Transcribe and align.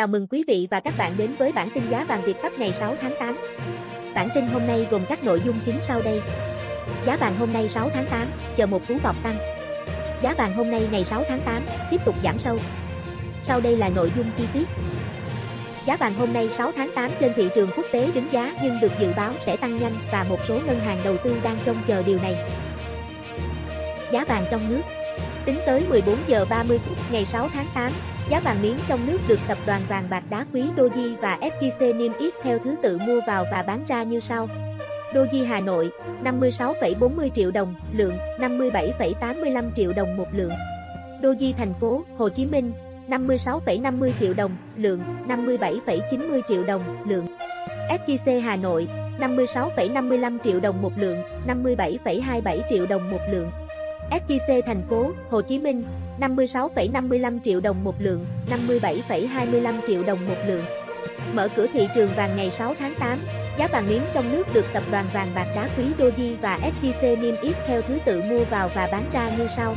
Chào 0.00 0.06
mừng 0.06 0.26
quý 0.26 0.44
vị 0.46 0.68
và 0.70 0.80
các 0.80 0.94
bạn 0.98 1.12
đến 1.16 1.34
với 1.38 1.52
bản 1.52 1.68
tin 1.74 1.82
giá 1.90 2.04
vàng 2.04 2.22
Việt 2.22 2.36
Pháp 2.42 2.52
ngày 2.58 2.74
6 2.78 2.96
tháng 3.00 3.14
8. 3.20 3.36
Bản 4.14 4.28
tin 4.34 4.46
hôm 4.46 4.66
nay 4.66 4.86
gồm 4.90 5.02
các 5.08 5.24
nội 5.24 5.42
dung 5.44 5.60
chính 5.66 5.76
sau 5.88 6.02
đây. 6.02 6.22
Giá 7.06 7.16
vàng 7.16 7.36
hôm 7.36 7.52
nay 7.52 7.70
6 7.74 7.90
tháng 7.94 8.06
8, 8.06 8.28
chờ 8.56 8.66
một 8.66 8.88
cú 8.88 8.94
vọt 9.02 9.14
tăng. 9.22 9.36
Giá 10.22 10.34
vàng 10.38 10.54
hôm 10.54 10.70
nay 10.70 10.88
ngày 10.90 11.04
6 11.04 11.24
tháng 11.28 11.40
8 11.40 11.62
tiếp 11.90 12.00
tục 12.04 12.14
giảm 12.24 12.38
sâu. 12.44 12.58
Sau 13.44 13.60
đây 13.60 13.76
là 13.76 13.88
nội 13.88 14.12
dung 14.16 14.26
chi 14.38 14.44
tiết. 14.52 14.64
Giá 15.86 15.96
vàng 15.96 16.14
hôm 16.14 16.32
nay 16.32 16.50
6 16.58 16.72
tháng 16.76 16.90
8 16.94 17.10
trên 17.20 17.32
thị 17.36 17.48
trường 17.54 17.70
quốc 17.76 17.86
tế 17.92 18.08
đứng 18.14 18.32
giá 18.32 18.54
nhưng 18.62 18.80
được 18.80 18.92
dự 19.00 19.12
báo 19.16 19.32
sẽ 19.46 19.56
tăng 19.56 19.78
nhanh 19.78 19.94
và 20.12 20.26
một 20.28 20.38
số 20.48 20.60
ngân 20.66 20.78
hàng 20.80 21.00
đầu 21.04 21.16
tư 21.24 21.36
đang 21.42 21.58
trông 21.64 21.76
chờ 21.86 22.02
điều 22.02 22.18
này. 22.22 22.36
Giá 24.12 24.24
vàng 24.24 24.44
trong 24.50 24.70
nước 24.70 24.82
Tính 25.44 25.58
tới 25.66 25.86
14 25.88 26.14
giờ 26.26 26.44
30 26.50 26.78
phút 26.78 26.98
ngày 27.12 27.24
6 27.24 27.48
tháng 27.48 27.66
8, 27.74 27.92
giá 28.30 28.40
vàng 28.40 28.62
miếng 28.62 28.76
trong 28.88 29.06
nước 29.06 29.18
được 29.28 29.38
tập 29.48 29.58
đoàn 29.66 29.82
vàng 29.88 30.04
bạc 30.10 30.22
đá 30.30 30.46
quý 30.52 30.62
Doji 30.76 31.16
và 31.16 31.38
FJC 31.40 31.96
niêm 31.96 32.12
yết 32.18 32.34
theo 32.42 32.58
thứ 32.58 32.74
tự 32.82 32.98
mua 33.06 33.20
vào 33.26 33.44
và 33.52 33.62
bán 33.62 33.84
ra 33.88 34.02
như 34.02 34.20
sau. 34.20 34.48
Doji 35.14 35.46
Hà 35.46 35.60
Nội, 35.60 35.90
56,40 36.24 37.28
triệu 37.36 37.50
đồng, 37.50 37.74
lượng, 37.92 38.16
57,85 38.38 39.70
triệu 39.76 39.92
đồng 39.92 40.16
một 40.16 40.26
lượng. 40.32 40.52
Doji 41.22 41.52
thành 41.58 41.74
phố 41.80 42.04
Hồ 42.18 42.28
Chí 42.28 42.46
Minh, 42.46 42.72
56,50 43.08 44.10
triệu 44.20 44.34
đồng, 44.34 44.56
lượng, 44.76 45.00
57,90 45.28 46.40
triệu 46.48 46.64
đồng, 46.64 46.82
lượng. 47.08 47.26
SJC 47.88 48.40
Hà 48.40 48.56
Nội, 48.56 48.88
56,55 49.20 50.38
triệu 50.44 50.60
đồng 50.60 50.82
một 50.82 50.92
lượng, 50.98 51.18
57,27 51.46 52.60
triệu 52.70 52.86
đồng 52.86 53.10
một 53.10 53.20
lượng. 53.30 53.50
SJC 54.10 54.62
thành 54.66 54.82
phố 54.88 55.10
Hồ 55.30 55.40
Chí 55.40 55.58
Minh 55.58 55.84
56,55 56.20 57.38
triệu 57.44 57.60
đồng 57.60 57.84
một 57.84 57.94
lượng, 57.98 58.26
57,25 58.50 59.74
triệu 59.86 60.02
đồng 60.02 60.18
một 60.28 60.36
lượng. 60.46 60.64
Mở 61.34 61.48
cửa 61.56 61.66
thị 61.72 61.88
trường 61.94 62.10
vàng 62.16 62.36
ngày 62.36 62.52
6 62.58 62.74
tháng 62.78 62.94
8, 62.94 63.18
giá 63.58 63.66
vàng 63.66 63.86
miếng 63.86 64.02
trong 64.14 64.32
nước 64.32 64.54
được 64.54 64.64
tập 64.72 64.82
đoàn 64.90 65.06
vàng 65.12 65.30
bạc 65.34 65.46
đá 65.56 65.68
quý 65.76 65.84
Doji 65.98 66.36
và 66.40 66.58
SJC 66.58 67.20
niêm 67.20 67.34
yết 67.42 67.56
theo 67.66 67.82
thứ 67.82 67.98
tự 68.04 68.22
mua 68.22 68.44
vào 68.44 68.70
và 68.74 68.88
bán 68.92 69.04
ra 69.12 69.30
như 69.38 69.48
sau. 69.56 69.74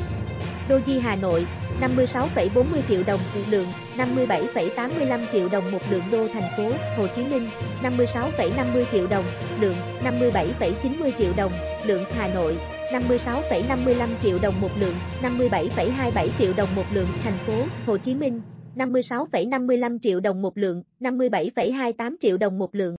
Doji 0.70 1.02
Hà 1.02 1.16
Nội 1.16 1.46
56,40 1.82 2.64
triệu 2.90 3.04
đồng 3.08 3.20
một 3.36 3.42
lượng, 3.50 3.68
57,85 3.98 5.20
triệu 5.32 5.50
đồng 5.50 5.72
một 5.72 5.80
lượng 5.90 6.04
đô 6.12 6.28
thành 6.28 6.58
phố 6.58 6.72
Hồ 6.98 7.08
Chí 7.16 7.24
Minh, 7.24 7.50
56,50 7.84 8.84
triệu 8.92 9.08
đồng, 9.08 9.26
lượng 9.60 9.76
57,90 10.04 11.12
triệu 11.18 11.32
đồng, 11.38 11.52
lượng 11.86 12.04
Hà 12.18 12.28
Nội, 12.28 12.58
56,55 12.94 14.08
triệu 14.24 14.40
đồng 14.42 14.54
một 14.62 14.70
lượng, 14.80 14.96
57,27 15.22 16.28
triệu 16.40 16.54
đồng 16.58 16.70
một 16.76 16.84
lượng 16.94 17.08
thành 17.24 17.38
phố 17.38 17.54
Hồ 17.86 17.98
Chí 17.98 18.16
Minh, 18.16 18.42
56,55 18.76 19.98
triệu 20.04 20.20
đồng 20.20 20.42
một 20.42 20.58
lượng, 20.58 20.84
57,28 21.00 22.16
triệu 22.22 22.38
đồng 22.38 22.60
một 22.60 22.76
lượng. 22.76 22.96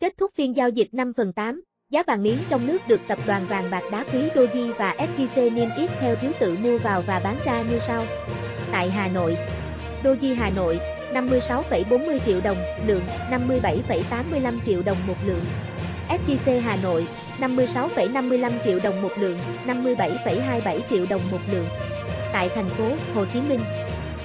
Kết 0.00 0.14
thúc 0.18 0.30
phiên 0.34 0.56
giao 0.56 0.68
dịch 0.68 0.88
5 0.92 1.12
phần 1.16 1.32
8, 1.32 1.62
giá 1.90 2.02
vàng 2.02 2.22
miếng 2.22 2.36
trong 2.48 2.66
nước 2.66 2.78
được 2.88 3.00
tập 3.08 3.18
đoàn 3.26 3.46
vàng 3.48 3.70
bạc 3.70 3.82
đá 3.92 4.04
quý 4.12 4.20
Doji 4.34 4.72
và 4.74 4.94
SJC 4.98 5.54
niêm 5.54 5.68
yết 5.78 5.90
theo 6.00 6.14
thứ 6.14 6.32
tự 6.40 6.56
mua 6.56 6.78
vào 6.78 7.02
và 7.02 7.20
bán 7.24 7.36
ra 7.44 7.62
như 7.70 7.78
sau. 7.86 8.04
Tại 8.72 8.90
Hà 8.90 9.08
Nội, 9.08 9.36
Doji 10.04 10.34
Hà 10.34 10.50
Nội 10.50 10.80
56,40 11.12 12.18
triệu 12.26 12.40
đồng 12.40 12.56
lượng, 12.86 13.02
57,85 13.30 14.58
triệu 14.66 14.82
đồng 14.82 14.98
một 15.06 15.16
lượng. 15.26 15.44
SJC 16.08 16.60
Hà 16.60 16.76
Nội 16.82 17.06
56,55 17.40 18.52
triệu 18.64 18.78
đồng 18.82 19.02
một 19.02 19.10
lượng, 19.18 19.38
57,27 19.66 20.78
triệu 20.90 21.06
đồng 21.10 21.20
một 21.30 21.38
lượng. 21.52 21.66
Tại 22.32 22.48
thành 22.54 22.68
phố 22.68 22.84
Hồ 23.14 23.24
Chí 23.32 23.40
Minh, 23.48 23.60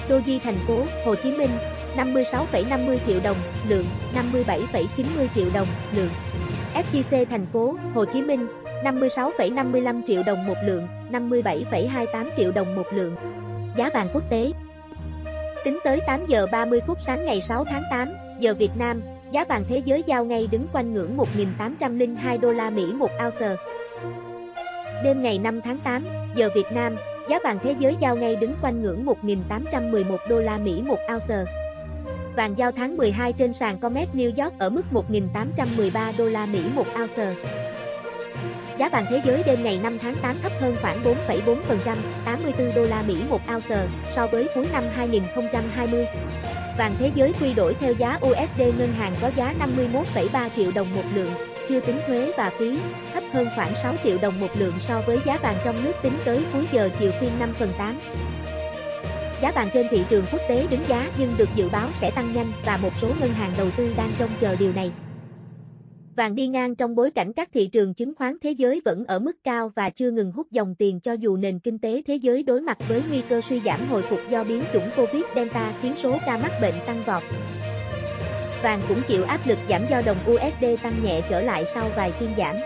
Doji 0.08 0.38
thành 0.44 0.56
phố 0.56 0.82
Hồ 1.04 1.14
Chí 1.14 1.30
Minh 1.30 1.50
56,50 1.96 2.98
triệu 3.06 3.20
đồng 3.24 3.36
lượng, 3.68 3.84
57,90 4.14 5.26
triệu 5.34 5.46
đồng 5.54 5.66
lượng. 5.96 6.10
FGC 6.74 7.24
thành 7.30 7.46
phố 7.52 7.76
Hồ 7.94 8.04
Chí 8.04 8.22
Minh 8.22 8.46
56,55 8.84 10.02
triệu 10.06 10.22
đồng 10.26 10.46
một 10.46 10.56
lượng, 10.64 10.88
57,28 11.12 12.28
triệu 12.36 12.52
đồng 12.52 12.76
một 12.76 12.86
lượng. 12.92 13.16
Giá 13.76 13.90
vàng 13.94 14.08
quốc 14.12 14.30
tế 14.30 14.52
Tính 15.64 15.78
tới 15.84 16.00
8 16.06 16.26
giờ 16.26 16.46
30 16.52 16.80
phút 16.86 16.98
sáng 17.06 17.24
ngày 17.24 17.40
6 17.48 17.64
tháng 17.64 17.82
8, 17.90 18.12
giờ 18.38 18.54
Việt 18.54 18.70
Nam, 18.78 19.02
Giá 19.32 19.44
vàng 19.44 19.64
thế 19.68 19.82
giới 19.84 20.02
giao 20.06 20.24
ngay 20.24 20.48
đứng 20.50 20.66
quanh 20.72 20.94
ngưỡng 20.94 21.16
1.802 21.16 22.40
đô 22.40 22.52
la 22.52 22.70
Mỹ 22.70 22.92
một 22.92 23.10
ounce. 23.24 23.56
Đêm 25.04 25.22
ngày 25.22 25.38
5 25.38 25.60
tháng 25.60 25.78
8, 25.78 26.04
giờ 26.34 26.50
Việt 26.54 26.66
Nam, 26.72 26.96
giá 27.28 27.38
vàng 27.44 27.58
thế 27.62 27.74
giới 27.78 27.96
giao 28.00 28.16
ngay 28.16 28.36
đứng 28.36 28.54
quanh 28.62 28.82
ngưỡng 28.82 29.06
1.811 29.06 30.16
đô 30.28 30.40
la 30.40 30.58
Mỹ 30.58 30.82
một 30.86 30.98
ounce. 31.12 31.44
Vàng 32.36 32.54
giao 32.58 32.72
tháng 32.72 32.96
12 32.96 33.32
trên 33.32 33.52
sàn 33.54 33.78
Comex 33.78 34.08
New 34.14 34.44
York 34.44 34.58
ở 34.58 34.70
mức 34.70 34.82
1.813 34.92 36.12
đô 36.18 36.24
la 36.24 36.46
Mỹ 36.46 36.60
một 36.74 36.86
ounce. 37.00 37.34
Giá 38.80 38.88
vàng 38.88 39.06
thế 39.10 39.20
giới 39.24 39.42
đêm 39.42 39.64
ngày 39.64 39.80
5 39.82 39.98
tháng 39.98 40.16
8 40.22 40.36
thấp 40.42 40.52
hơn 40.60 40.76
khoảng 40.82 41.02
4,4%, 41.02 41.96
84 42.24 42.74
đô 42.74 42.84
la 42.84 43.02
Mỹ 43.02 43.22
một 43.28 43.40
ounce 43.54 43.86
so 44.16 44.26
với 44.26 44.48
cuối 44.54 44.66
năm 44.72 44.84
2020. 44.94 46.06
Vàng 46.78 46.96
thế 46.98 47.10
giới 47.14 47.32
quy 47.40 47.54
đổi 47.54 47.74
theo 47.80 47.92
giá 47.92 48.18
USD 48.26 48.60
ngân 48.78 48.92
hàng 48.92 49.14
có 49.20 49.30
giá 49.36 49.54
51,3 49.60 50.48
triệu 50.56 50.70
đồng 50.74 50.94
một 50.94 51.02
lượng, 51.14 51.30
chưa 51.68 51.80
tính 51.80 52.00
thuế 52.06 52.32
và 52.36 52.50
phí, 52.58 52.78
thấp 53.14 53.22
hơn 53.32 53.46
khoảng 53.56 53.72
6 53.82 53.94
triệu 54.04 54.18
đồng 54.22 54.40
một 54.40 54.50
lượng 54.58 54.74
so 54.88 55.00
với 55.06 55.18
giá 55.26 55.38
vàng 55.42 55.56
trong 55.64 55.84
nước 55.84 55.92
tính 56.02 56.18
tới 56.24 56.44
cuối 56.52 56.64
giờ 56.72 56.90
chiều 56.98 57.10
phiên 57.20 57.30
5 57.38 57.54
phần 57.58 57.72
8. 57.78 57.98
Giá 59.42 59.50
vàng 59.50 59.70
trên 59.74 59.86
thị 59.90 60.04
trường 60.10 60.24
quốc 60.32 60.40
tế 60.48 60.66
đứng 60.70 60.84
giá 60.88 61.10
nhưng 61.18 61.34
được 61.38 61.48
dự 61.54 61.68
báo 61.68 61.88
sẽ 62.00 62.10
tăng 62.10 62.32
nhanh 62.32 62.52
và 62.64 62.76
một 62.76 62.92
số 63.00 63.08
ngân 63.20 63.32
hàng 63.32 63.52
đầu 63.58 63.70
tư 63.70 63.94
đang 63.96 64.10
trông 64.18 64.30
chờ 64.40 64.56
điều 64.56 64.72
này. 64.72 64.90
Vàng 66.20 66.34
đi 66.34 66.46
ngang 66.46 66.74
trong 66.74 66.94
bối 66.94 67.10
cảnh 67.10 67.32
các 67.32 67.48
thị 67.54 67.66
trường 67.66 67.94
chứng 67.94 68.14
khoán 68.14 68.36
thế 68.42 68.50
giới 68.50 68.80
vẫn 68.84 69.04
ở 69.04 69.18
mức 69.18 69.32
cao 69.44 69.72
và 69.76 69.90
chưa 69.90 70.10
ngừng 70.10 70.32
hút 70.32 70.46
dòng 70.50 70.74
tiền 70.78 71.00
cho 71.00 71.12
dù 71.12 71.36
nền 71.36 71.58
kinh 71.58 71.78
tế 71.78 72.02
thế 72.06 72.14
giới 72.14 72.42
đối 72.42 72.60
mặt 72.60 72.78
với 72.88 73.02
nguy 73.08 73.22
cơ 73.28 73.40
suy 73.48 73.60
giảm 73.60 73.88
hồi 73.88 74.02
phục 74.02 74.20
do 74.30 74.44
biến 74.44 74.62
chủng 74.72 74.90
Covid-Delta 74.96 75.72
khiến 75.82 75.94
số 76.02 76.18
ca 76.26 76.38
mắc 76.38 76.52
bệnh 76.62 76.74
tăng 76.86 77.02
vọt. 77.06 77.22
Vàng 78.62 78.80
cũng 78.88 79.02
chịu 79.08 79.24
áp 79.24 79.40
lực 79.46 79.58
giảm 79.68 79.82
do 79.90 80.02
đồng 80.06 80.16
USD 80.30 80.82
tăng 80.82 80.94
nhẹ 81.04 81.20
trở 81.30 81.42
lại 81.42 81.64
sau 81.74 81.88
vài 81.96 82.12
phiên 82.12 82.30
giảm. 82.38 82.56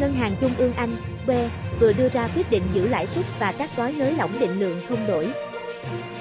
Ngân 0.00 0.12
hàng 0.12 0.34
Trung 0.40 0.52
ương 0.58 0.72
Anh, 0.72 0.96
B, 1.26 1.30
vừa 1.80 1.92
đưa 1.92 2.08
ra 2.08 2.28
quyết 2.36 2.50
định 2.50 2.62
giữ 2.74 2.88
lãi 2.88 3.06
suất 3.06 3.24
và 3.38 3.54
các 3.58 3.70
gói 3.76 3.94
nới 3.98 4.14
lỏng 4.18 4.32
định 4.40 4.60
lượng 4.60 4.78
không 4.88 5.06
đổi. 5.08 5.28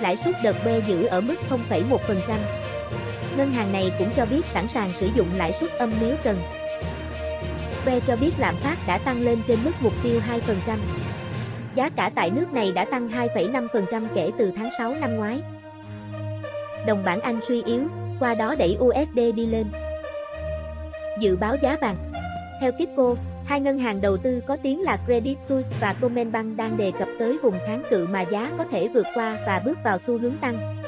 Lãi 0.02 0.18
suất 0.24 0.36
đợt 0.44 0.56
B 0.66 0.68
giữ 0.88 1.06
ở 1.06 1.22
mức 1.22 1.36
0,1%. 1.50 2.71
Ngân 3.38 3.52
hàng 3.52 3.74
này 3.74 3.92
cũng 4.00 4.10
cho 4.16 4.26
biết 4.26 4.42
sẵn 4.54 4.68
sàng 4.74 4.92
sử 5.00 5.10
dụng 5.16 5.28
lãi 5.36 5.54
suất 5.60 5.72
âm 5.72 5.92
nếu 6.02 6.16
cần. 6.24 6.38
B 7.86 7.90
cho 8.08 8.16
biết 8.16 8.32
lạm 8.38 8.56
phát 8.56 8.78
đã 8.88 8.98
tăng 8.98 9.22
lên 9.22 9.40
trên 9.48 9.60
mức 9.64 9.72
mục 9.82 9.94
tiêu 10.04 10.22
2%. 10.68 10.78
Giá 11.76 11.90
cả 11.90 12.12
tại 12.16 12.30
nước 12.30 12.54
này 12.54 12.72
đã 12.72 12.86
tăng 12.86 13.10
2,5% 13.10 14.06
kể 14.16 14.32
từ 14.38 14.52
tháng 14.56 14.70
6 14.78 14.94
năm 14.94 15.16
ngoái. 15.16 15.42
Đồng 16.86 17.04
bảng 17.06 17.22
Anh 17.22 17.40
suy 17.48 17.64
yếu, 17.64 17.84
qua 18.20 18.34
đó 18.34 18.56
đẩy 18.56 18.78
USD 18.80 19.20
đi 19.36 19.46
lên. 19.46 19.66
Dự 21.20 21.36
báo 21.36 21.56
giá 21.62 21.78
vàng 21.82 21.96
Theo 22.62 22.72
Kipco, 22.72 23.16
hai 23.46 23.60
ngân 23.60 23.80
hàng 23.80 24.02
đầu 24.02 24.18
tư 24.18 24.42
có 24.48 24.58
tiếng 24.64 24.82
là 24.82 24.98
Credit 25.06 25.38
Suisse 25.50 25.70
và 25.80 25.96
Commerzbank 26.02 26.56
đang 26.56 26.78
đề 26.78 26.92
cập 27.00 27.08
tới 27.20 27.38
vùng 27.44 27.60
kháng 27.66 27.84
cự 27.90 28.08
mà 28.08 28.22
giá 28.22 28.52
có 28.58 28.66
thể 28.72 28.88
vượt 28.88 29.06
qua 29.16 29.38
và 29.48 29.62
bước 29.66 29.78
vào 29.84 29.98
xu 30.08 30.18
hướng 30.18 30.38
tăng. 30.42 30.81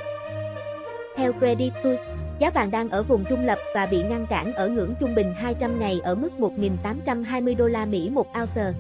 Theo 1.16 1.34
Credit 1.34 1.74
Suisse, 1.84 2.04
Giá 2.40 2.50
vàng 2.50 2.72
đang 2.72 2.90
ở 2.90 3.04
vùng 3.04 3.26
trung 3.30 3.46
lập 3.46 3.58
và 3.76 3.86
bị 3.86 4.04
ngăn 4.04 4.28
cản 4.28 4.54
ở 4.54 4.68
ngưỡng 4.68 4.96
trung 5.00 5.16
bình 5.16 5.34
200 5.38 5.80
ngày 5.80 6.00
ở 6.04 6.16
mức 6.16 6.30
1.820 6.40 7.56
đô 7.58 7.68
la 7.68 7.86
Mỹ 7.86 8.10
một 8.10 8.28
ounce. 8.42 8.74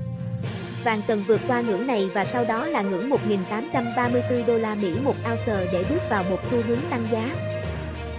Vàng 0.83 1.01
cần 1.07 1.23
vượt 1.27 1.41
qua 1.47 1.61
ngưỡng 1.61 1.87
này 1.87 2.09
và 2.13 2.25
sau 2.25 2.45
đó 2.45 2.65
là 2.65 2.81
ngưỡng 2.81 3.09
1.834 3.09 4.45
đô 4.45 4.57
la 4.57 4.75
Mỹ 4.75 4.93
một 5.03 5.15
ounce 5.31 5.65
để 5.73 5.83
bước 5.89 6.09
vào 6.09 6.23
một 6.29 6.39
xu 6.51 6.61
hướng 6.67 6.79
tăng 6.89 7.07
giá. 7.11 7.35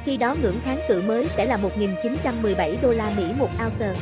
Khi 0.04 0.16
đó 0.16 0.36
ngưỡng 0.42 0.60
kháng 0.64 0.80
cự 0.88 1.02
mới 1.02 1.28
sẽ 1.36 1.44
là 1.44 1.56
1.917 1.56 2.76
đô 2.82 2.92
la 2.92 3.12
Mỹ 3.16 3.24
một 3.38 3.50
ounce. 3.64 3.94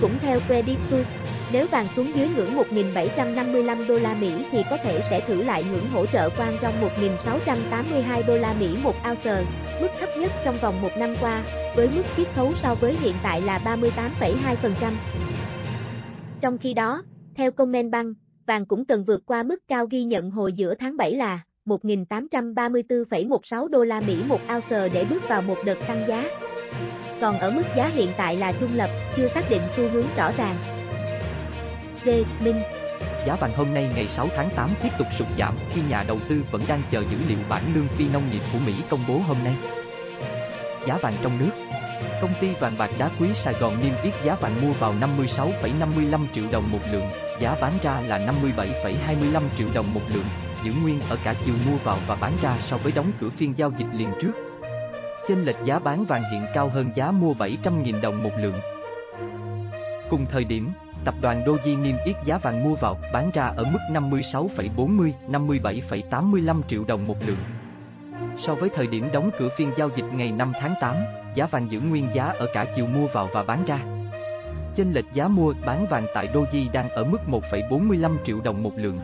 Cũng 0.00 0.18
theo 0.22 0.40
Credit 0.40 0.78
Suisse, 0.90 1.10
nếu 1.54 1.66
vàng 1.66 1.86
xuống 1.96 2.06
dưới 2.14 2.28
ngưỡng 2.36 2.56
1.755 2.56 3.88
đô 3.88 3.94
la 3.94 4.16
Mỹ 4.20 4.32
thì 4.50 4.62
có 4.70 4.76
thể 4.76 5.00
sẽ 5.10 5.20
thử 5.20 5.42
lại 5.42 5.64
ngưỡng 5.64 5.86
hỗ 5.92 6.06
trợ 6.06 6.30
quan 6.38 6.54
trong 6.62 6.74
1.682 6.98 8.22
đô 8.26 8.36
la 8.36 8.54
Mỹ 8.60 8.68
một 8.82 8.94
ounce, 9.10 9.44
mức 9.80 9.88
thấp 10.00 10.08
nhất 10.18 10.32
trong 10.44 10.54
vòng 10.62 10.82
một 10.82 10.88
năm 10.98 11.14
qua, 11.20 11.42
với 11.76 11.88
mức 11.94 12.02
chiết 12.16 12.26
khấu 12.34 12.52
so 12.62 12.74
với 12.74 12.96
hiện 13.00 13.14
tại 13.22 13.40
là 13.40 13.60
38,2%. 13.64 14.92
Trong 16.40 16.58
khi 16.58 16.74
đó, 16.74 17.02
theo 17.36 17.50
Commerzbank, 17.50 18.14
vàng 18.46 18.66
cũng 18.66 18.84
cần 18.84 19.04
vượt 19.04 19.26
qua 19.26 19.42
mức 19.42 19.58
cao 19.68 19.86
ghi 19.90 20.04
nhận 20.04 20.30
hồi 20.30 20.52
giữa 20.52 20.74
tháng 20.74 20.96
7 20.96 21.14
là 21.14 21.40
1.834,16 21.66 23.68
đô 23.68 23.84
la 23.84 24.00
Mỹ 24.00 24.16
một 24.26 24.40
ounce 24.54 24.88
để 24.88 25.04
bước 25.10 25.28
vào 25.28 25.42
một 25.42 25.56
đợt 25.64 25.78
tăng 25.86 26.04
giá. 26.08 26.28
Còn 27.20 27.38
ở 27.38 27.50
mức 27.50 27.64
giá 27.76 27.88
hiện 27.88 28.08
tại 28.16 28.36
là 28.36 28.52
trung 28.52 28.70
lập, 28.74 28.90
chưa 29.16 29.28
xác 29.28 29.50
định 29.50 29.62
xu 29.76 29.88
hướng 29.88 30.06
rõ 30.16 30.32
ràng. 30.36 30.83
USD 32.04 32.44
Minh 32.44 32.62
Giá 33.26 33.34
vàng 33.34 33.52
hôm 33.56 33.74
nay 33.74 33.90
ngày 33.94 34.08
6 34.16 34.28
tháng 34.36 34.50
8 34.56 34.70
tiếp 34.82 34.88
tục 34.98 35.06
sụt 35.18 35.28
giảm 35.38 35.56
khi 35.74 35.80
nhà 35.88 36.04
đầu 36.08 36.18
tư 36.28 36.44
vẫn 36.50 36.62
đang 36.68 36.82
chờ 36.90 37.00
dữ 37.00 37.16
liệu 37.28 37.38
bản 37.48 37.62
lương 37.74 37.88
phi 37.88 38.08
nông 38.12 38.30
nghiệp 38.30 38.42
của 38.52 38.58
Mỹ 38.66 38.72
công 38.90 39.00
bố 39.08 39.18
hôm 39.26 39.36
nay. 39.44 39.56
Giá 40.86 40.96
vàng 40.96 41.14
trong 41.22 41.38
nước 41.38 41.50
Công 42.20 42.34
ty 42.40 42.48
vàng 42.60 42.72
bạc 42.78 42.90
đá 42.98 43.10
quý 43.20 43.28
Sài 43.44 43.54
Gòn 43.54 43.72
niêm 43.82 43.92
yết 44.02 44.14
giá 44.24 44.34
vàng 44.34 44.62
mua 44.62 44.72
vào 44.72 44.94
56,55 45.00 46.26
triệu 46.34 46.44
đồng 46.52 46.72
một 46.72 46.78
lượng, 46.92 47.06
giá 47.40 47.56
bán 47.60 47.72
ra 47.82 48.00
là 48.00 48.18
57,25 48.18 49.42
triệu 49.58 49.68
đồng 49.74 49.94
một 49.94 50.00
lượng, 50.14 50.24
giữ 50.64 50.72
nguyên 50.82 51.00
ở 51.08 51.18
cả 51.24 51.34
chiều 51.44 51.54
mua 51.70 51.76
vào 51.76 51.98
và 52.06 52.16
bán 52.20 52.32
ra 52.42 52.56
so 52.70 52.76
với 52.76 52.92
đóng 52.96 53.12
cửa 53.20 53.28
phiên 53.38 53.54
giao 53.56 53.72
dịch 53.78 53.88
liền 53.92 54.08
trước. 54.22 54.32
Chênh 55.28 55.44
lệch 55.44 55.56
giá 55.64 55.78
bán 55.78 56.04
vàng 56.04 56.22
hiện 56.32 56.46
cao 56.54 56.68
hơn 56.68 56.90
giá 56.94 57.10
mua 57.10 57.32
700.000 57.32 58.00
đồng 58.00 58.22
một 58.22 58.32
lượng. 58.38 58.60
Cùng 60.10 60.26
thời 60.30 60.44
điểm, 60.44 60.70
tập 61.04 61.14
đoàn 61.20 61.44
Doji 61.44 61.82
niêm 61.82 61.96
yết 62.04 62.16
giá 62.24 62.38
vàng 62.38 62.64
mua 62.64 62.74
vào, 62.74 62.98
bán 63.12 63.30
ra 63.34 63.52
ở 63.56 63.64
mức 63.64 63.78
56,40, 63.90 65.12
57,85 65.28 66.60
triệu 66.68 66.84
đồng 66.84 67.06
một 67.06 67.16
lượng. 67.26 67.36
So 68.46 68.54
với 68.54 68.70
thời 68.74 68.86
điểm 68.86 69.08
đóng 69.12 69.30
cửa 69.38 69.48
phiên 69.56 69.70
giao 69.76 69.90
dịch 69.96 70.06
ngày 70.14 70.32
5 70.32 70.52
tháng 70.60 70.74
8, 70.80 70.96
giá 71.34 71.46
vàng 71.46 71.70
giữ 71.70 71.80
nguyên 71.80 72.08
giá 72.14 72.24
ở 72.24 72.46
cả 72.54 72.66
chiều 72.76 72.86
mua 72.86 73.06
vào 73.06 73.28
và 73.32 73.42
bán 73.42 73.64
ra. 73.66 73.78
Chênh 74.76 74.92
lệch 74.92 75.12
giá 75.12 75.28
mua 75.28 75.54
bán 75.66 75.86
vàng 75.86 76.06
tại 76.14 76.28
Doji 76.34 76.72
đang 76.72 76.90
ở 76.90 77.04
mức 77.04 77.18
1,45 77.28 78.16
triệu 78.26 78.40
đồng 78.40 78.62
một 78.62 78.72
lượng. 78.76 78.98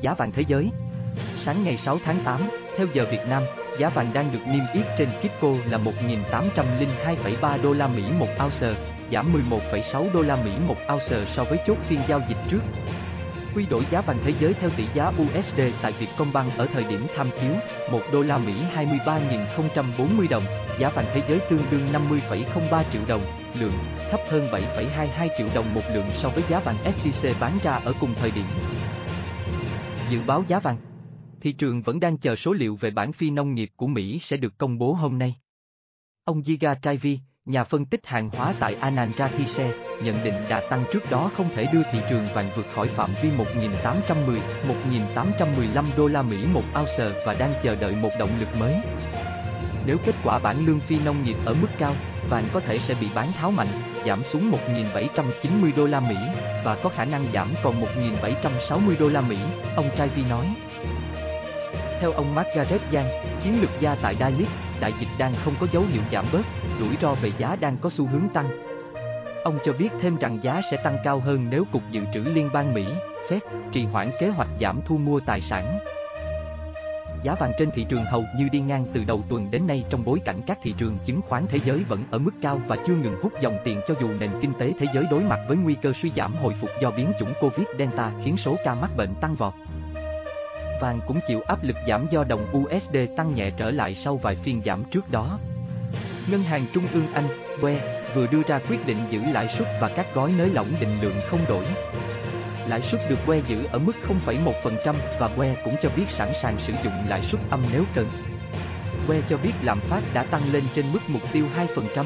Giá 0.00 0.14
vàng 0.14 0.32
thế 0.32 0.44
giới 0.46 0.70
Sáng 1.16 1.56
ngày 1.64 1.76
6 1.76 1.98
tháng 2.04 2.16
8, 2.24 2.40
theo 2.76 2.86
giờ 2.94 3.06
Việt 3.10 3.28
Nam, 3.28 3.42
giá 3.80 3.88
vàng 3.88 4.12
đang 4.12 4.32
được 4.32 4.46
niêm 4.46 4.62
yết 4.72 4.86
trên 4.98 5.08
Kitco 5.10 5.48
là 5.70 5.78
1.802,3 5.78 7.62
đô 7.62 7.72
la 7.72 7.86
Mỹ 7.86 8.02
một 8.18 8.28
ounce, 8.44 8.80
giảm 9.12 9.26
11,6 9.50 10.12
đô 10.12 10.22
la 10.22 10.36
Mỹ 10.36 10.50
một 10.68 10.76
ounce 10.92 11.32
so 11.36 11.44
với 11.44 11.58
chốt 11.66 11.78
phiên 11.88 11.98
giao 12.08 12.20
dịch 12.28 12.36
trước. 12.50 12.60
Quy 13.54 13.66
đổi 13.66 13.82
giá 13.90 14.00
vàng 14.00 14.18
thế 14.24 14.32
giới 14.40 14.54
theo 14.54 14.70
tỷ 14.76 14.84
giá 14.94 15.08
USD 15.08 15.60
tại 15.82 15.92
Vietcombank 15.98 16.56
ở 16.56 16.66
thời 16.66 16.84
điểm 16.84 17.06
tham 17.16 17.26
chiếu, 17.40 17.52
1 17.90 18.00
đô 18.12 18.22
la 18.22 18.38
Mỹ 18.38 18.52
23.040 18.76 20.28
đồng, 20.30 20.44
giá 20.78 20.88
vàng 20.88 21.06
thế 21.14 21.22
giới 21.28 21.40
tương 21.50 21.62
đương 21.70 21.86
50,03 21.92 22.82
triệu 22.92 23.02
đồng, 23.08 23.22
lượng, 23.54 23.72
thấp 24.10 24.20
hơn 24.30 24.48
7,22 24.52 25.28
triệu 25.38 25.46
đồng 25.54 25.74
một 25.74 25.82
lượng 25.94 26.06
so 26.22 26.28
với 26.28 26.44
giá 26.48 26.60
vàng 26.60 26.76
SJC 26.84 27.34
bán 27.40 27.58
ra 27.62 27.72
ở 27.72 27.92
cùng 28.00 28.14
thời 28.20 28.30
điểm. 28.30 28.44
Dự 30.10 30.18
báo 30.26 30.44
giá 30.48 30.58
vàng 30.58 30.76
Thị 31.40 31.52
trường 31.52 31.82
vẫn 31.82 32.00
đang 32.00 32.18
chờ 32.18 32.36
số 32.36 32.52
liệu 32.52 32.76
về 32.76 32.90
bản 32.90 33.12
phi 33.12 33.30
nông 33.30 33.54
nghiệp 33.54 33.70
của 33.76 33.86
Mỹ 33.86 34.18
sẽ 34.22 34.36
được 34.36 34.58
công 34.58 34.78
bố 34.78 34.92
hôm 34.92 35.18
nay. 35.18 35.36
Ông 36.24 36.42
Giga 36.42 36.74
Trivi, 36.82 37.18
nhà 37.44 37.64
phân 37.64 37.86
tích 37.86 38.06
hàng 38.06 38.30
hóa 38.30 38.54
tại 38.60 38.74
Anand 38.74 39.14
Rathise, 39.16 39.78
nhận 40.04 40.16
định 40.24 40.34
đà 40.48 40.68
tăng 40.70 40.84
trước 40.92 41.10
đó 41.10 41.30
không 41.36 41.48
thể 41.54 41.68
đưa 41.72 41.82
thị 41.92 41.98
trường 42.10 42.26
vàng 42.34 42.50
vượt 42.56 42.66
khỏi 42.74 42.88
phạm 42.88 43.10
vi 43.22 43.30
1.810, 43.30 44.38
1.815 45.14 45.84
đô 45.96 46.06
la 46.06 46.22
Mỹ 46.22 46.46
một 46.52 46.62
ounce 46.80 47.22
và 47.26 47.36
đang 47.38 47.54
chờ 47.62 47.74
đợi 47.74 47.96
một 48.02 48.10
động 48.18 48.30
lực 48.40 48.48
mới. 48.60 48.74
Nếu 49.86 49.98
kết 50.04 50.14
quả 50.24 50.38
bản 50.38 50.66
lương 50.66 50.80
phi 50.80 50.96
nông 51.04 51.24
nghiệp 51.24 51.36
ở 51.44 51.54
mức 51.54 51.68
cao, 51.78 51.94
vàng 52.30 52.44
có 52.52 52.60
thể 52.60 52.78
sẽ 52.78 52.94
bị 53.00 53.08
bán 53.14 53.32
tháo 53.32 53.50
mạnh, 53.50 53.68
giảm 54.06 54.22
xuống 54.22 54.50
1.790 54.50 55.76
đô 55.76 55.86
la 55.86 56.00
Mỹ 56.00 56.16
và 56.64 56.78
có 56.82 56.90
khả 56.90 57.04
năng 57.04 57.24
giảm 57.32 57.48
còn 57.62 57.74
1.760 57.80 58.94
đô 59.00 59.08
la 59.08 59.20
Mỹ, 59.20 59.36
ông 59.76 59.90
Trivi 59.96 60.30
nói. 60.30 60.46
Theo 62.00 62.12
ông 62.12 62.34
Margaret 62.34 62.80
Yang, 62.92 63.06
chiến 63.44 63.60
lược 63.60 63.70
gia 63.80 63.94
tại 63.94 64.14
Dalit, 64.14 64.48
đại 64.80 64.92
dịch 65.00 65.08
đang 65.18 65.34
không 65.44 65.54
có 65.60 65.66
dấu 65.72 65.82
hiệu 65.82 66.02
giảm 66.12 66.24
bớt, 66.32 66.46
rủi 66.78 66.96
ro 66.96 67.14
về 67.14 67.30
giá 67.38 67.56
đang 67.56 67.76
có 67.76 67.90
xu 67.90 68.06
hướng 68.06 68.28
tăng. 68.28 68.48
Ông 69.44 69.58
cho 69.64 69.72
biết 69.72 69.88
thêm 70.00 70.16
rằng 70.16 70.38
giá 70.42 70.60
sẽ 70.70 70.76
tăng 70.84 70.98
cao 71.04 71.20
hơn 71.20 71.46
nếu 71.50 71.64
Cục 71.72 71.82
Dự 71.90 72.00
trữ 72.14 72.20
Liên 72.20 72.50
bang 72.52 72.74
Mỹ, 72.74 72.84
Fed, 73.28 73.40
trì 73.72 73.84
hoãn 73.84 74.10
kế 74.20 74.28
hoạch 74.28 74.48
giảm 74.60 74.80
thu 74.86 74.96
mua 74.96 75.20
tài 75.20 75.40
sản. 75.40 75.78
Giá 77.22 77.34
vàng 77.34 77.52
trên 77.58 77.70
thị 77.74 77.86
trường 77.88 78.04
hầu 78.04 78.24
như 78.36 78.48
đi 78.52 78.60
ngang 78.60 78.84
từ 78.92 79.04
đầu 79.06 79.22
tuần 79.28 79.50
đến 79.50 79.66
nay 79.66 79.84
trong 79.90 80.04
bối 80.04 80.20
cảnh 80.24 80.40
các 80.46 80.58
thị 80.62 80.74
trường 80.78 80.98
chứng 81.04 81.20
khoán 81.28 81.46
thế 81.48 81.58
giới 81.64 81.84
vẫn 81.88 82.04
ở 82.10 82.18
mức 82.18 82.34
cao 82.42 82.60
và 82.66 82.76
chưa 82.86 82.94
ngừng 82.94 83.16
hút 83.22 83.32
dòng 83.40 83.58
tiền 83.64 83.80
cho 83.88 83.94
dù 84.00 84.08
nền 84.20 84.30
kinh 84.40 84.52
tế 84.58 84.72
thế 84.78 84.86
giới 84.94 85.04
đối 85.10 85.20
mặt 85.20 85.38
với 85.48 85.56
nguy 85.56 85.74
cơ 85.74 85.92
suy 86.02 86.10
giảm 86.16 86.34
hồi 86.34 86.54
phục 86.60 86.70
do 86.80 86.90
biến 86.90 87.12
chủng 87.18 87.32
Covid-Delta 87.40 88.10
khiến 88.24 88.36
số 88.36 88.56
ca 88.64 88.74
mắc 88.74 88.90
bệnh 88.96 89.14
tăng 89.20 89.34
vọt 89.34 89.54
vàng 90.80 91.00
cũng 91.06 91.20
chịu 91.28 91.40
áp 91.40 91.64
lực 91.64 91.76
giảm 91.88 92.06
do 92.10 92.24
đồng 92.24 92.46
USD 92.56 92.96
tăng 93.16 93.34
nhẹ 93.34 93.50
trở 93.56 93.70
lại 93.70 93.96
sau 94.04 94.16
vài 94.16 94.36
phiên 94.36 94.62
giảm 94.64 94.84
trước 94.84 95.10
đó. 95.10 95.38
Ngân 96.30 96.42
hàng 96.42 96.62
Trung 96.72 96.84
ương 96.92 97.12
Anh, 97.14 97.28
BOE, 97.62 98.02
vừa 98.14 98.26
đưa 98.26 98.42
ra 98.42 98.60
quyết 98.68 98.86
định 98.86 98.98
giữ 99.10 99.20
lãi 99.32 99.54
suất 99.58 99.68
và 99.80 99.90
các 99.96 100.06
gói 100.14 100.32
nới 100.38 100.50
lỏng 100.50 100.72
định 100.80 101.00
lượng 101.02 101.20
không 101.28 101.40
đổi. 101.48 101.64
Lãi 102.68 102.82
suất 102.90 103.00
được 103.10 103.16
BOE 103.26 103.40
giữ 103.48 103.64
ở 103.72 103.78
mức 103.78 103.92
0,1% 104.26 104.94
và 105.18 105.28
BOE 105.36 105.56
cũng 105.64 105.74
cho 105.82 105.90
biết 105.96 106.04
sẵn 106.18 106.28
sàng 106.42 106.56
sử 106.66 106.72
dụng 106.84 106.92
lãi 107.08 107.22
suất 107.32 107.40
âm 107.50 107.60
nếu 107.72 107.84
cần. 107.94 108.08
BOE 109.08 109.20
cho 109.28 109.36
biết 109.36 109.52
lạm 109.62 109.80
phát 109.80 110.02
đã 110.14 110.22
tăng 110.22 110.42
lên 110.52 110.62
trên 110.74 110.84
mức 110.92 111.00
mục 111.08 111.22
tiêu 111.32 111.46
2%. 111.94 112.04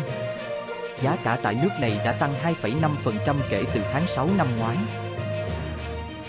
Giá 1.03 1.17
cả 1.25 1.39
tại 1.43 1.57
nước 1.63 1.71
này 1.81 2.01
đã 2.05 2.13
tăng 2.13 2.33
2,5% 2.63 3.37
kể 3.51 3.65
từ 3.75 3.81
tháng 3.93 4.07
6 4.17 4.29
năm 4.39 4.47
ngoái. 4.59 4.77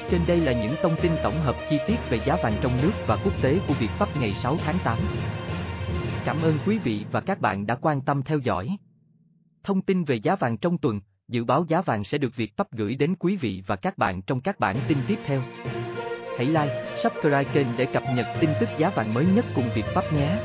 Trên 0.10 0.22
đây 0.28 0.40
là 0.40 0.52
những 0.52 0.76
thông 0.82 0.96
tin 1.02 1.12
tổng 1.24 1.40
hợp 1.40 1.56
chi 1.70 1.80
tiết 1.88 1.96
về 2.10 2.20
giá 2.26 2.38
vàng 2.44 2.54
trong 2.62 2.78
nước 2.82 2.92
và 3.08 3.18
quốc 3.24 3.42
tế 3.42 3.60
của 3.68 3.74
Việt 3.74 3.88
Pháp 3.88 4.08
ngày 4.20 4.32
6 4.32 4.58
tháng 4.66 4.76
8. 4.84 4.98
Cảm 6.26 6.38
ơn 6.44 6.54
quý 6.66 6.78
vị 6.78 7.06
và 7.12 7.22
các 7.22 7.42
bạn 7.42 7.66
đã 7.66 7.76
quan 7.76 8.02
tâm 8.02 8.24
theo 8.24 8.40
dõi. 8.40 8.78
Thông 9.64 9.82
tin 9.82 10.04
về 10.04 10.16
giá 10.16 10.36
vàng 10.36 10.58
trong 10.58 10.78
tuần, 10.78 11.00
dự 11.28 11.44
báo 11.44 11.66
giá 11.68 11.82
vàng 11.82 12.04
sẽ 12.04 12.18
được 12.18 12.36
Việt 12.36 12.58
Pháp 12.58 12.72
gửi 12.72 12.96
đến 12.96 13.16
quý 13.16 13.36
vị 13.36 13.64
và 13.68 13.76
các 13.76 13.98
bạn 13.98 14.22
trong 14.22 14.42
các 14.42 14.60
bản 14.60 14.76
tin 14.88 14.98
tiếp 15.08 15.20
theo. 15.26 15.42
Hãy 16.38 16.46
like, 16.46 17.00
subscribe 17.04 17.46
kênh 17.54 17.68
để 17.78 17.86
cập 17.86 18.04
nhật 18.16 18.26
tin 18.40 18.50
tức 18.60 18.70
giá 18.78 18.90
vàng 18.90 19.14
mới 19.14 19.26
nhất 19.36 19.46
cùng 19.56 19.66
Việt 19.76 19.86
Pháp 19.86 20.14
nhé. 20.14 20.38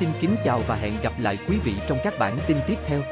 Xin 0.00 0.08
kính 0.20 0.36
chào 0.44 0.62
và 0.66 0.74
hẹn 0.74 0.92
gặp 1.02 1.12
lại 1.18 1.38
quý 1.48 1.58
vị 1.64 1.74
trong 1.88 1.98
các 2.04 2.14
bản 2.18 2.38
tin 2.46 2.56
tiếp 2.66 2.76
theo. 2.86 3.02